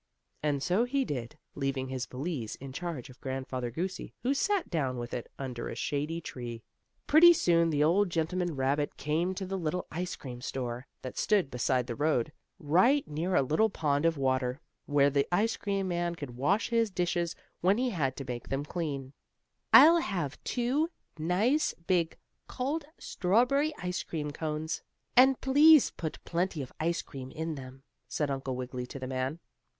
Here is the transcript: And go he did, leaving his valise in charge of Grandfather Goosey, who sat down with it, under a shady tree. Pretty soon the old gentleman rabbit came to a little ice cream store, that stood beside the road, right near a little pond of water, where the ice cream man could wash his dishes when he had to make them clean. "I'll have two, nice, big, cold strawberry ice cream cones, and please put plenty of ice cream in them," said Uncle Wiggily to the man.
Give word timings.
And 0.41 0.65
go 0.67 0.83
he 0.85 1.05
did, 1.05 1.37
leaving 1.53 1.89
his 1.89 2.07
valise 2.07 2.55
in 2.55 2.73
charge 2.73 3.11
of 3.11 3.21
Grandfather 3.21 3.69
Goosey, 3.69 4.15
who 4.23 4.33
sat 4.33 4.67
down 4.67 4.97
with 4.97 5.13
it, 5.13 5.29
under 5.37 5.69
a 5.69 5.75
shady 5.75 6.19
tree. 6.19 6.63
Pretty 7.05 7.33
soon 7.33 7.69
the 7.69 7.83
old 7.83 8.09
gentleman 8.09 8.55
rabbit 8.55 8.97
came 8.97 9.35
to 9.35 9.43
a 9.45 9.53
little 9.55 9.85
ice 9.91 10.15
cream 10.15 10.41
store, 10.41 10.87
that 11.03 11.19
stood 11.19 11.51
beside 11.51 11.85
the 11.85 11.93
road, 11.93 12.31
right 12.57 13.07
near 13.07 13.35
a 13.35 13.43
little 13.43 13.69
pond 13.69 14.03
of 14.07 14.17
water, 14.17 14.59
where 14.87 15.11
the 15.11 15.27
ice 15.31 15.55
cream 15.55 15.89
man 15.89 16.15
could 16.15 16.35
wash 16.35 16.69
his 16.69 16.89
dishes 16.89 17.35
when 17.59 17.77
he 17.77 17.91
had 17.91 18.15
to 18.15 18.25
make 18.27 18.49
them 18.49 18.65
clean. 18.65 19.13
"I'll 19.71 19.99
have 20.01 20.43
two, 20.43 20.89
nice, 21.19 21.75
big, 21.75 22.17
cold 22.47 22.85
strawberry 22.97 23.71
ice 23.77 24.01
cream 24.01 24.31
cones, 24.31 24.81
and 25.15 25.39
please 25.41 25.91
put 25.91 26.17
plenty 26.25 26.63
of 26.63 26.73
ice 26.79 27.03
cream 27.03 27.29
in 27.29 27.53
them," 27.53 27.83
said 28.07 28.31
Uncle 28.31 28.55
Wiggily 28.55 28.87
to 28.87 28.97
the 28.97 29.05
man. 29.05 29.37